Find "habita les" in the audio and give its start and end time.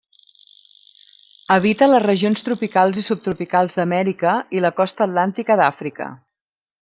1.55-2.01